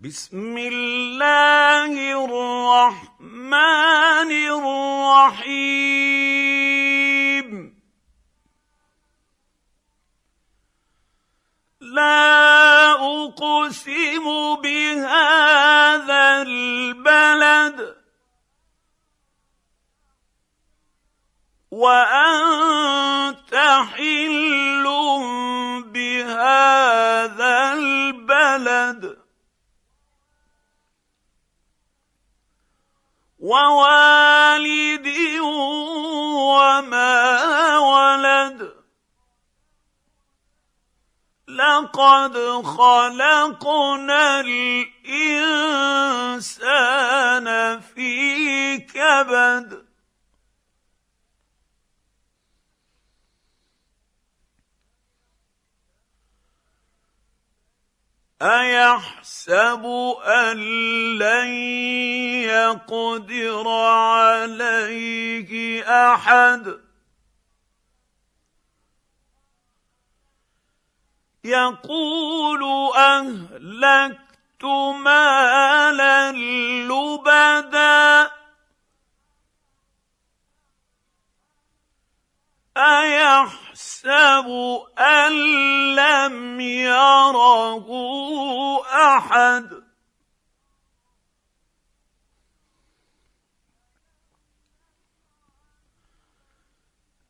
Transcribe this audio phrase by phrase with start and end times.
[0.00, 1.92] بسم الله
[2.24, 3.20] الرحمن
[5.36, 5.76] الرحيم.
[11.80, 14.24] لا أقسم
[14.64, 17.96] بهذا البلد
[21.70, 23.54] وأنت
[23.92, 24.84] حل
[25.92, 29.29] بهذا البلد.
[33.40, 35.08] ووالد
[36.36, 38.72] وما ولد.
[41.48, 45.00] لقد خلقنا الإنسان
[47.80, 49.79] في كبد.
[58.42, 59.84] ايحسب
[60.24, 60.56] ان
[61.18, 61.48] لن
[62.48, 65.50] يقدر عليه
[66.12, 66.80] احد
[71.44, 72.64] يقول
[72.96, 74.64] اهلكت
[75.04, 76.30] مالا
[83.40, 84.48] ايحسب
[84.98, 85.32] أن
[85.94, 87.88] لم يره
[89.16, 89.82] أحد.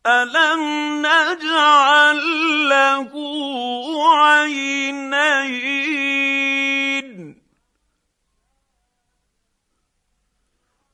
[0.06, 0.62] ألم
[1.06, 2.18] نجعل
[2.68, 3.12] له
[4.16, 5.39] عينين